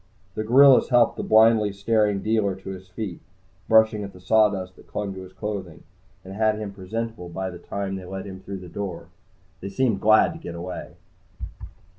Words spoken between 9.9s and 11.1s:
glad to get away.